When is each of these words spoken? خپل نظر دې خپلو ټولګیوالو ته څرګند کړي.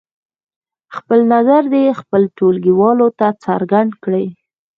خپل 0.95 1.19
نظر 1.33 1.61
دې 1.73 1.85
خپلو 1.99 2.27
ټولګیوالو 2.37 3.07
ته 3.19 3.27
څرګند 3.45 3.91
کړي. 4.03 4.25